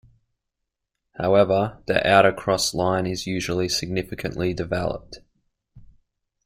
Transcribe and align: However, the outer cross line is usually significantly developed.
However, 1.19 1.83
the 1.85 2.07
outer 2.07 2.31
cross 2.31 2.73
line 2.73 3.05
is 3.05 3.27
usually 3.27 3.69
significantly 3.69 4.51
developed. 4.51 5.19